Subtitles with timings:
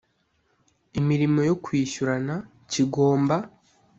[0.99, 2.35] Imirimo yo kwishyurana
[2.71, 3.35] kigomba